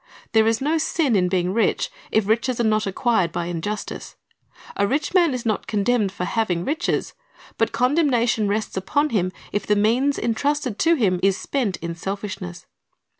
There 0.31 0.47
is 0.47 0.61
no 0.61 0.79
sin 0.79 1.15
in 1.15 1.29
being 1.29 1.53
rich, 1.53 1.91
if 2.09 2.27
riches 2.27 2.59
are 2.59 2.63
not 2.63 2.87
acquired 2.87 3.31
by 3.31 3.45
injustice. 3.45 4.15
A 4.75 4.87
rich 4.87 5.13
man 5.13 5.31
is 5.31 5.45
not 5.45 5.67
condemned 5.67 6.11
for 6.11 6.25
having 6.25 6.65
riches; 6.65 7.13
but 7.59 7.71
condemnation 7.71 8.47
rests 8.47 8.75
upon 8.75 9.09
him 9.11 9.31
if 9.51 9.67
the 9.67 9.75
means 9.75 10.17
entrusted 10.17 10.79
to 10.79 10.95
him 10.95 11.19
is 11.21 11.37
spent 11.37 11.77
in 11.83 11.93
selfishness. 11.93 12.65